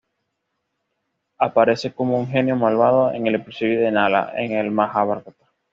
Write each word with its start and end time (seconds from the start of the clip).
Aparece 1.37 1.93
como 1.93 2.17
un 2.17 2.27
genio 2.27 2.55
malvado 2.55 3.11
en 3.11 3.27
el 3.27 3.35
episodio 3.35 3.79
de 3.81 3.91
Nala, 3.91 4.33
en 4.35 4.53
el 4.53 4.71
"Majabhárata". 4.71 5.31